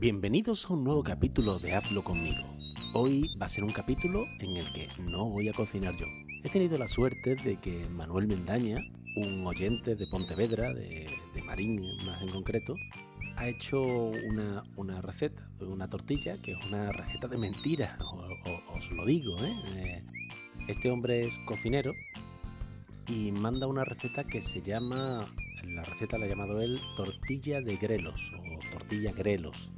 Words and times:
Bienvenidos 0.00 0.64
a 0.64 0.72
un 0.72 0.82
nuevo 0.82 1.02
capítulo 1.02 1.58
de 1.58 1.74
Hazlo 1.74 2.02
conmigo. 2.02 2.40
Hoy 2.94 3.36
va 3.38 3.44
a 3.44 3.48
ser 3.50 3.64
un 3.64 3.70
capítulo 3.70 4.24
en 4.38 4.56
el 4.56 4.72
que 4.72 4.88
no 4.98 5.28
voy 5.28 5.50
a 5.50 5.52
cocinar 5.52 5.94
yo. 5.94 6.06
He 6.42 6.48
tenido 6.48 6.78
la 6.78 6.88
suerte 6.88 7.34
de 7.34 7.58
que 7.58 7.86
Manuel 7.90 8.26
Mendaña, 8.26 8.78
un 9.16 9.46
oyente 9.46 9.96
de 9.96 10.06
Pontevedra, 10.06 10.72
de, 10.72 11.06
Marín 11.44 11.82
más 12.06 12.22
en 12.22 12.30
concreto, 12.30 12.76
ha 13.36 13.46
hecho 13.46 13.82
una, 13.82 15.02
receta, 15.02 15.46
una 15.60 15.90
tortilla, 15.90 16.40
que 16.40 16.52
es 16.52 16.64
una 16.64 16.92
receta 16.92 17.28
de 17.28 17.36
mentira, 17.36 17.98
os 18.74 18.90
lo 18.92 19.04
digo. 19.04 19.36
¿eh? 19.44 19.54
¿eh? 19.66 20.04
Este 20.66 20.90
hombre 20.90 21.26
es 21.26 21.38
cocinero 21.40 21.92
y 23.06 23.32
manda 23.32 23.66
una 23.66 23.84
receta 23.84 24.24
que 24.24 24.40
se 24.40 24.62
llama, 24.62 25.26
la 25.64 25.82
receta 25.82 26.18
la 26.18 26.26
ha 26.26 26.28
llamado 26.28 26.60
él 26.60 26.80
tortilla 26.96 27.60
de 27.60 27.76
grelos 27.76 28.32
o 28.32 28.70
tortilla 28.70 29.12
grelos. 29.12 29.70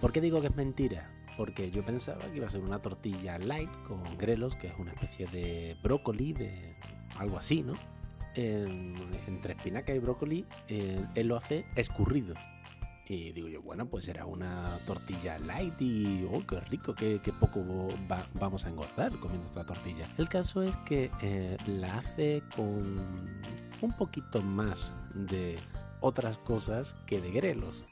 ¿Por 0.00 0.12
qué 0.12 0.20
digo 0.20 0.40
que 0.40 0.48
es 0.48 0.56
mentira? 0.56 1.10
Porque 1.36 1.70
yo 1.70 1.84
pensaba 1.84 2.20
que 2.30 2.36
iba 2.36 2.46
a 2.46 2.50
ser 2.50 2.62
una 2.62 2.80
tortilla 2.80 3.38
light 3.38 3.70
con 3.86 4.02
grelos, 4.18 4.54
que 4.56 4.68
es 4.68 4.74
una 4.78 4.92
especie 4.92 5.26
de 5.26 5.76
brócoli, 5.82 6.32
de 6.32 6.76
algo 7.16 7.38
así, 7.38 7.62
¿no? 7.62 7.74
entre 8.34 9.54
espinaca 9.54 9.92
y 9.92 9.98
brócoli, 9.98 10.46
eh, 10.68 11.04
él 11.14 11.28
lo 11.28 11.36
hace 11.36 11.64
escurrido. 11.74 12.34
Y 13.08 13.32
digo 13.32 13.48
yo, 13.48 13.62
bueno, 13.62 13.88
pues 13.88 14.06
era 14.08 14.26
una 14.26 14.78
tortilla 14.86 15.38
light 15.38 15.80
y, 15.80 16.28
oh, 16.30 16.46
qué 16.46 16.60
rico, 16.60 16.94
qué, 16.94 17.20
poco 17.40 17.88
vamos 18.34 18.66
a 18.66 18.68
engordar 18.68 19.12
comiendo 19.18 19.48
esta 19.48 19.64
tortilla. 19.64 20.06
El 20.18 20.28
caso 20.28 20.62
es 20.62 20.76
que 20.78 21.10
eh, 21.22 21.56
la 21.66 21.98
hace 21.98 22.42
con 22.54 22.78
un 23.80 23.92
poquito 23.92 24.42
más 24.42 24.92
de 25.14 25.58
otras 26.00 26.36
cosas 26.38 26.94
que 27.06 27.20
de 27.20 27.30
grelos. 27.30 27.84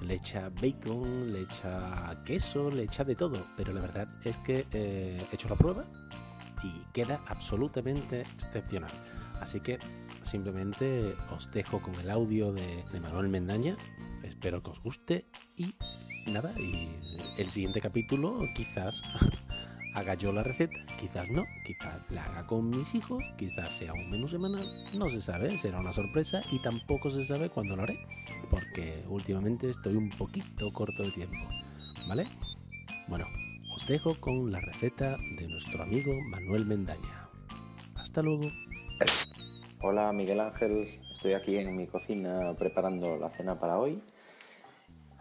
Le 0.00 0.14
echa 0.14 0.48
bacon, 0.48 1.32
le 1.32 1.42
echa 1.42 2.22
queso, 2.24 2.70
le 2.70 2.84
echa 2.84 3.04
de 3.04 3.16
todo, 3.16 3.44
pero 3.56 3.72
la 3.72 3.80
verdad 3.80 4.08
es 4.24 4.36
que 4.38 4.66
eh, 4.72 5.26
he 5.30 5.34
hecho 5.34 5.48
la 5.48 5.56
prueba 5.56 5.84
y 6.62 6.70
queda 6.92 7.20
absolutamente 7.26 8.20
excepcional. 8.20 8.92
Así 9.40 9.60
que 9.60 9.78
simplemente 10.22 11.14
os 11.34 11.50
dejo 11.52 11.80
con 11.80 11.94
el 11.96 12.10
audio 12.10 12.52
de, 12.52 12.84
Manuel 13.00 13.28
Mendaña. 13.28 13.76
Espero 14.22 14.62
que 14.62 14.70
os 14.70 14.80
guste 14.82 15.26
y 15.56 15.74
nada, 16.26 16.54
el 17.36 17.48
siguiente 17.50 17.80
capítulo 17.80 18.40
quizás 18.54 19.02
haga 19.98 20.14
yo 20.14 20.32
la 20.32 20.42
receta, 20.42 20.78
quizás 20.98 21.28
no, 21.30 21.44
quizás 21.64 21.98
la 22.10 22.24
haga 22.24 22.46
con 22.46 22.70
mis 22.70 22.94
hijos, 22.94 23.22
quizás 23.36 23.72
sea 23.72 23.92
un 23.92 24.08
menú 24.10 24.28
semanal, 24.28 24.66
no 24.94 25.08
se 25.08 25.20
sabe, 25.20 25.58
será 25.58 25.80
una 25.80 25.92
sorpresa 25.92 26.40
y 26.52 26.60
tampoco 26.60 27.10
se 27.10 27.24
sabe 27.24 27.50
cuándo 27.50 27.76
lo 27.76 27.82
haré, 27.82 27.98
porque 28.50 29.04
últimamente 29.08 29.68
estoy 29.70 29.96
un 29.96 30.10
poquito 30.10 30.72
corto 30.72 31.02
de 31.02 31.10
tiempo, 31.10 31.48
¿vale? 32.08 32.26
Bueno, 33.08 33.26
os 33.74 33.86
dejo 33.86 34.18
con 34.20 34.52
la 34.52 34.60
receta 34.60 35.16
de 35.38 35.48
nuestro 35.48 35.82
amigo 35.82 36.12
Manuel 36.28 36.64
Mendaña. 36.64 37.28
Hasta 37.96 38.22
luego. 38.22 38.50
Hola 39.80 40.12
Miguel 40.12 40.40
Ángel, 40.40 40.88
estoy 41.14 41.34
aquí 41.34 41.56
en 41.56 41.76
mi 41.76 41.86
cocina 41.86 42.54
preparando 42.58 43.16
la 43.16 43.30
cena 43.30 43.56
para 43.56 43.78
hoy 43.78 44.00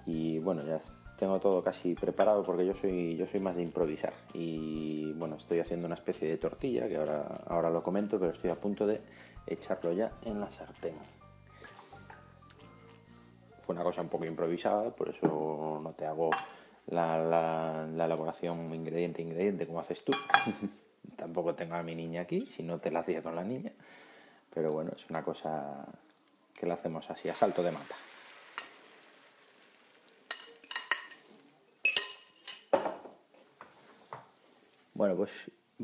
y 0.06 0.40
bueno, 0.40 0.64
ya 0.66 0.82
tengo 1.18 1.40
todo 1.40 1.64
casi 1.64 1.96
preparado 1.96 2.44
porque 2.44 2.66
yo 2.66 2.74
soy, 2.76 3.18
yo 3.18 3.26
soy 3.26 3.40
más 3.40 3.56
de 3.56 3.64
improvisar 3.64 4.14
y 4.34 5.12
bueno, 5.14 5.36
estoy 5.36 5.60
haciendo 5.60 5.88
una 5.88 5.96
especie 5.96 6.30
de 6.30 6.38
tortilla 6.38 6.88
que 6.88 6.96
ahora, 6.96 7.42
ahora 7.48 7.70
lo 7.70 7.82
comento, 7.84 8.20
pero 8.20 8.32
estoy 8.32 8.52
a 8.52 8.56
punto 8.56 8.86
de 8.86 9.02
echarlo 9.48 9.92
ya 9.94 10.12
en 10.24 10.40
la 10.40 10.50
sartén. 10.52 10.96
Fue 13.66 13.76
una 13.76 13.84
cosa 13.84 14.02
un 14.02 14.10
poco 14.10 14.26
improvisada, 14.26 14.92
por 14.92 15.10
eso 15.10 15.82
no 15.84 15.92
te 15.94 16.06
hago 16.06 16.30
la, 16.88 17.18
la, 17.18 17.88
la 17.94 18.06
elaboración 18.06 18.74
ingrediente 18.74 19.22
ingrediente 19.22 19.66
como 19.66 19.80
haces 19.80 20.04
tú. 20.04 20.14
Tampoco 21.18 21.56
tengo 21.56 21.76
a 21.76 21.84
mi 21.84 21.96
niña 21.96 22.22
aquí, 22.22 22.46
si 22.46 22.64
no 22.64 22.80
te 22.80 22.92
la 22.92 23.00
hacía 23.00 23.24
con 23.24 23.36
la 23.36 23.44
niña. 23.44 23.72
Pero 24.54 24.72
bueno, 24.72 24.92
es 24.96 25.10
una 25.10 25.24
cosa 25.24 25.86
que 26.60 26.68
la 26.68 26.76
hacemos 26.76 27.10
así, 27.10 27.28
a 27.28 27.34
salto 27.34 27.64
de 27.64 27.72
mata. 27.72 27.96
Bueno, 34.98 35.16
pues 35.16 35.30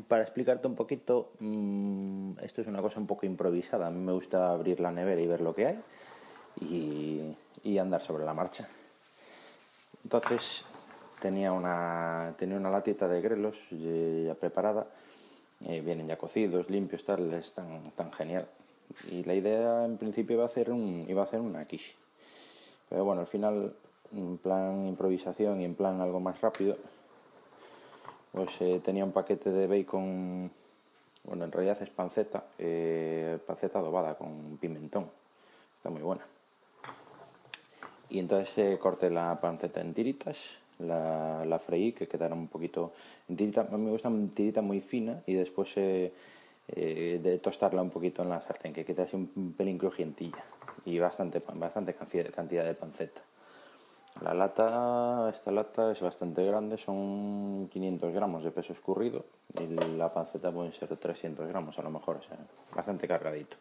para 0.08 0.24
explicarte 0.24 0.66
un 0.66 0.74
poquito, 0.74 1.30
mm, 1.38 2.32
esto 2.42 2.62
es 2.62 2.66
una 2.66 2.82
cosa 2.82 2.98
un 2.98 3.06
poco 3.06 3.26
improvisada. 3.26 3.86
A 3.86 3.90
mí 3.90 4.00
me 4.00 4.10
gusta 4.10 4.50
abrir 4.50 4.80
la 4.80 4.90
nevera 4.90 5.20
y 5.20 5.26
ver 5.28 5.40
lo 5.40 5.54
que 5.54 5.66
hay 5.66 5.80
y, 6.60 7.78
andar 7.78 8.02
sobre 8.02 8.24
la 8.24 8.34
marcha. 8.34 8.68
Entonces 10.02 10.64
tenía 11.20 11.52
una, 11.52 12.34
tenía 12.38 12.56
una 12.56 12.70
latita 12.70 13.06
de 13.06 13.20
grelos 13.20 13.56
ya 13.70 14.34
preparada, 14.34 14.86
eh, 15.64 15.80
vienen 15.80 16.08
ya 16.08 16.16
cocidos, 16.16 16.68
limpios, 16.68 17.04
tal, 17.04 17.32
es 17.32 17.52
tan, 17.52 17.90
tan 17.92 18.12
genial. 18.12 18.46
Y 19.12 19.22
la 19.24 19.34
idea 19.34 19.84
en 19.84 19.96
principio 19.96 20.34
iba 20.34 20.42
a 20.42 20.46
hacer, 20.46 20.72
un, 20.72 21.04
iba 21.08 21.20
a 21.20 21.24
hacer 21.24 21.40
una 21.40 21.64
quiche. 21.64 21.94
Pero 22.88 23.04
bueno, 23.04 23.20
al 23.20 23.28
final, 23.28 23.74
en 24.12 24.38
plan 24.38 24.86
improvisación 24.88 25.60
y 25.60 25.64
en 25.64 25.74
plan 25.74 26.00
algo 26.00 26.20
más 26.20 26.40
rápido, 26.40 26.76
pues 28.34 28.50
eh, 28.60 28.80
tenía 28.84 29.04
un 29.04 29.12
paquete 29.12 29.50
de 29.50 29.68
bacon, 29.68 30.50
bueno, 31.22 31.44
en 31.44 31.52
realidad 31.52 31.80
es 31.80 31.88
panceta, 31.90 32.44
eh, 32.58 33.38
panceta 33.46 33.78
adobada 33.78 34.16
con 34.16 34.58
pimentón. 34.60 35.08
Está 35.76 35.90
muy 35.90 36.02
buena. 36.02 36.26
Y 38.10 38.18
entonces 38.18 38.58
eh, 38.58 38.78
corté 38.78 39.08
la 39.08 39.38
panceta 39.40 39.80
en 39.80 39.94
tiritas, 39.94 40.36
la, 40.80 41.60
freí, 41.64 41.92
que 41.92 42.08
quedara 42.08 42.34
un 42.34 42.48
poquito 42.48 42.92
en 43.28 43.36
tirita. 43.36 43.64
Me 43.70 43.90
gusta 43.90 44.08
en 44.08 44.28
tirita 44.28 44.62
muy 44.62 44.80
fina 44.80 45.22
y 45.26 45.34
después 45.34 45.72
eh, 45.76 46.10
de 46.68 47.38
tostarla 47.38 47.82
un 47.82 47.90
poquito 47.90 48.22
en 48.22 48.30
la 48.30 48.40
sartén, 48.40 48.72
que 48.72 48.84
quede 48.84 49.02
así 49.02 49.14
un 49.14 49.54
pelín 49.56 49.78
crujientilla 49.78 50.42
y 50.84 50.98
bastante, 50.98 51.40
bastante 51.56 51.94
cantidad 51.94 52.64
de 52.64 52.74
panceta. 52.74 53.20
La 54.20 54.32
lata, 54.32 55.28
esta 55.28 55.50
lata 55.50 55.90
es 55.90 56.00
bastante 56.00 56.44
grande, 56.44 56.78
son 56.78 57.68
500 57.72 58.14
gramos 58.14 58.44
de 58.44 58.52
peso 58.52 58.72
escurrido 58.72 59.24
y 59.58 59.66
la 59.96 60.12
panceta 60.12 60.52
puede 60.52 60.72
ser 60.72 60.96
300 60.96 61.48
gramos 61.48 61.78
a 61.78 61.82
lo 61.82 61.90
mejor, 61.90 62.16
o 62.16 62.76
bastante 62.76 63.08
cargadito. 63.08 63.56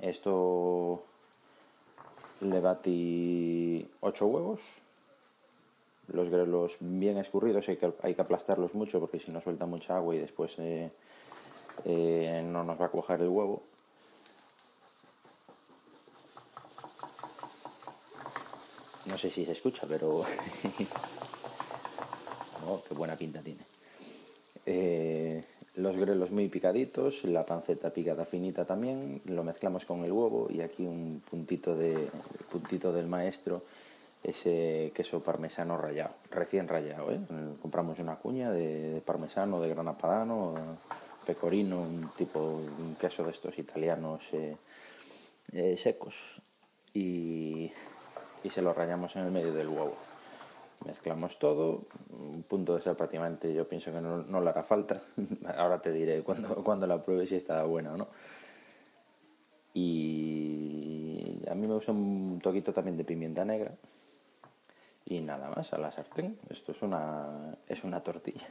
Esto 0.00 1.02
le 2.40 2.60
batí 2.60 3.88
8 4.00 4.26
huevos, 4.26 4.60
los 6.08 6.28
grelos 6.28 6.76
bien 6.80 7.18
escurridos, 7.18 7.68
hay 7.68 7.76
que, 7.76 7.92
hay 8.02 8.14
que 8.14 8.22
aplastarlos 8.22 8.74
mucho 8.74 8.98
porque 8.98 9.20
si 9.20 9.30
no 9.30 9.40
suelta 9.40 9.66
mucha 9.66 9.96
agua 9.96 10.16
y 10.16 10.18
después 10.18 10.58
eh, 10.58 10.90
eh, 11.84 12.42
no 12.44 12.64
nos 12.64 12.80
va 12.80 12.86
a 12.86 12.90
cuajar 12.90 13.20
el 13.20 13.28
huevo. 13.28 13.62
No 19.12 19.18
sé 19.18 19.28
si 19.28 19.44
se 19.44 19.52
escucha, 19.52 19.86
pero... 19.86 20.08
oh, 22.66 22.82
qué 22.88 22.94
buena 22.94 23.14
pinta 23.14 23.40
tiene. 23.40 23.60
Eh, 24.64 25.44
los 25.74 25.94
grelos 25.98 26.30
muy 26.30 26.48
picaditos, 26.48 27.22
la 27.24 27.44
panceta 27.44 27.90
picada 27.90 28.24
finita 28.24 28.64
también, 28.64 29.20
lo 29.26 29.44
mezclamos 29.44 29.84
con 29.84 30.02
el 30.02 30.12
huevo 30.12 30.48
y 30.50 30.62
aquí 30.62 30.86
un 30.86 31.22
puntito, 31.30 31.76
de, 31.76 32.08
puntito 32.50 32.90
del 32.90 33.06
maestro 33.06 33.62
ese 34.22 34.90
queso 34.94 35.20
parmesano 35.20 35.76
rallado, 35.76 36.14
recién 36.30 36.66
rallado. 36.66 37.12
¿eh? 37.12 37.20
Compramos 37.60 37.98
una 37.98 38.16
cuña 38.16 38.50
de, 38.50 39.02
parmesano, 39.04 39.60
de 39.60 39.68
grana 39.68 39.92
padano, 39.92 40.54
pecorino, 41.26 41.80
un 41.80 42.08
tipo, 42.16 42.40
un 42.40 42.96
queso 42.98 43.24
de 43.24 43.32
estos 43.32 43.58
italianos 43.58 44.22
eh, 44.32 45.76
secos 45.76 46.14
y, 46.94 47.70
se 48.50 48.62
lo 48.62 48.72
rayamos 48.72 49.16
en 49.16 49.24
el 49.26 49.32
medio 49.32 49.52
del 49.52 49.68
huevo. 49.68 49.94
Mezclamos 50.86 51.38
todo, 51.38 51.82
un 52.10 52.42
punto 52.42 52.74
de 52.74 52.82
ser 52.82 52.96
prácticamente 52.96 53.54
yo 53.54 53.68
pienso 53.68 53.92
que 53.92 54.00
no, 54.00 54.40
le 54.40 54.48
hará 54.48 54.62
falta. 54.62 55.00
Ahora 55.56 55.80
te 55.80 55.92
diré 55.92 56.22
cuando, 56.22 56.56
cuando 56.64 56.86
la 56.86 57.02
pruebe 57.02 57.26
si 57.26 57.36
está 57.36 57.62
buena 57.64 57.92
o 57.94 57.96
no. 57.96 58.08
Y 59.74 61.42
a 61.50 61.54
mí 61.54 61.66
me 61.66 61.74
gusta 61.74 61.92
un 61.92 62.40
toquito 62.42 62.72
también 62.72 62.96
de 62.96 63.04
pimienta 63.04 63.44
negra, 63.44 63.72
y 65.06 65.20
nada 65.20 65.50
más 65.54 65.72
a 65.72 65.78
la 65.78 65.90
sartén. 65.90 66.38
Esto 66.50 66.72
es 66.72 66.82
una, 66.82 67.54
es 67.68 67.84
una 67.84 68.00
tortilla 68.00 68.48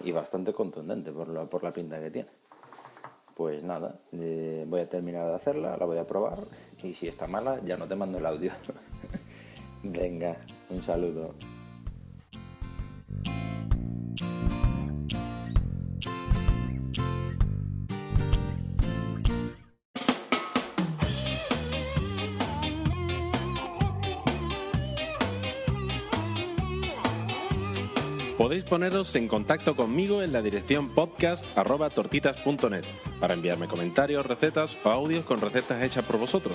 y 0.00 0.12
bastante 0.12 0.52
contundente 0.52 1.10
por 1.12 1.28
la, 1.28 1.44
por 1.44 1.62
la 1.62 1.70
pinta 1.70 2.00
que 2.00 2.10
tiene. 2.10 2.28
Pues 3.36 3.62
nada, 3.62 3.94
eh, 4.12 4.64
voy 4.66 4.80
a 4.80 4.86
terminar 4.86 5.28
de 5.28 5.34
hacerla, 5.34 5.76
la 5.76 5.86
voy 5.86 5.98
a 5.98 6.04
probar 6.04 6.38
y 6.82 6.94
si 6.94 7.06
está 7.06 7.28
mala 7.28 7.60
ya 7.64 7.76
no 7.76 7.86
te 7.86 7.94
mando 7.94 8.18
el 8.18 8.26
audio. 8.26 8.52
Venga, 9.82 10.36
un 10.70 10.82
saludo. 10.82 11.34
Podéis 28.36 28.62
poneros 28.64 29.14
en 29.16 29.26
contacto 29.26 29.74
conmigo 29.74 30.22
en 30.22 30.32
la 30.32 30.42
dirección 30.42 30.90
podcast.tortitas.net 30.90 32.84
para 33.20 33.34
enviarme 33.34 33.66
comentarios, 33.66 34.24
recetas 34.24 34.78
o 34.84 34.90
audios 34.90 35.24
con 35.24 35.40
recetas 35.40 35.82
hechas 35.82 36.04
por 36.04 36.18
vosotros 36.18 36.54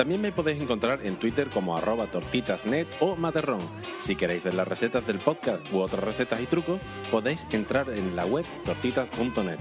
también 0.00 0.22
me 0.22 0.32
podéis 0.32 0.58
encontrar 0.62 1.04
en 1.04 1.16
Twitter 1.16 1.50
como 1.50 1.76
arroba 1.76 2.06
tortitasnet 2.06 2.88
o 3.00 3.16
materrón. 3.16 3.60
Si 3.98 4.16
queréis 4.16 4.42
ver 4.42 4.54
las 4.54 4.66
recetas 4.66 5.06
del 5.06 5.18
podcast 5.18 5.60
u 5.74 5.80
otras 5.80 6.02
recetas 6.02 6.40
y 6.40 6.46
trucos, 6.46 6.80
podéis 7.10 7.46
entrar 7.50 7.90
en 7.90 8.16
la 8.16 8.24
web 8.24 8.46
tortitas.net. 8.64 9.58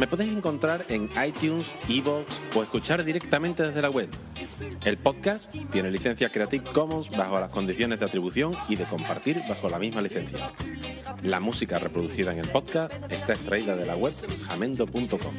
Me 0.00 0.08
podéis 0.08 0.32
encontrar 0.32 0.84
en 0.88 1.08
iTunes, 1.24 1.72
Evox 1.88 2.40
o 2.56 2.64
escuchar 2.64 3.04
directamente 3.04 3.62
desde 3.62 3.82
la 3.82 3.88
web. 3.88 4.08
El 4.84 4.96
podcast 4.96 5.54
tiene 5.70 5.92
licencia 5.92 6.32
Creative 6.32 6.64
Commons 6.72 7.08
bajo 7.16 7.38
las 7.38 7.52
condiciones 7.52 8.00
de 8.00 8.04
atribución 8.04 8.52
y 8.68 8.74
de 8.74 8.82
compartir 8.82 9.40
bajo 9.48 9.68
la 9.68 9.78
misma 9.78 10.02
licencia. 10.02 10.50
La 11.22 11.38
música 11.38 11.78
reproducida 11.78 12.32
en 12.32 12.40
el 12.40 12.48
podcast 12.48 12.92
está 13.12 13.34
extraída 13.34 13.76
de 13.76 13.86
la 13.86 13.94
web 13.94 14.12
jamendo.com. 14.48 15.36